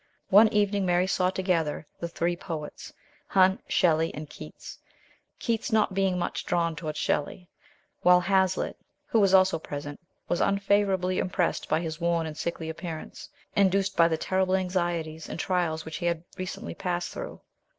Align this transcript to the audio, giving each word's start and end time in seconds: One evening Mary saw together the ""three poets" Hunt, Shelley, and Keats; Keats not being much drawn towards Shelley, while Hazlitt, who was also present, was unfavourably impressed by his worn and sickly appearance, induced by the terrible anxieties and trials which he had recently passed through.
One 0.29 0.47
evening 0.47 0.83
Mary 0.83 1.05
saw 1.05 1.29
together 1.29 1.85
the 1.99 2.07
""three 2.07 2.35
poets" 2.35 2.91
Hunt, 3.27 3.63
Shelley, 3.67 4.11
and 4.15 4.27
Keats; 4.27 4.79
Keats 5.37 5.71
not 5.71 5.93
being 5.93 6.17
much 6.17 6.43
drawn 6.43 6.75
towards 6.75 6.97
Shelley, 6.97 7.47
while 8.01 8.21
Hazlitt, 8.21 8.77
who 9.05 9.19
was 9.19 9.35
also 9.35 9.59
present, 9.59 9.99
was 10.27 10.41
unfavourably 10.41 11.19
impressed 11.19 11.69
by 11.69 11.81
his 11.81 12.01
worn 12.01 12.25
and 12.25 12.35
sickly 12.35 12.67
appearance, 12.67 13.29
induced 13.55 13.95
by 13.95 14.07
the 14.07 14.17
terrible 14.17 14.55
anxieties 14.55 15.29
and 15.29 15.39
trials 15.39 15.85
which 15.85 15.97
he 15.97 16.07
had 16.07 16.23
recently 16.35 16.73
passed 16.73 17.09
through. 17.11 17.39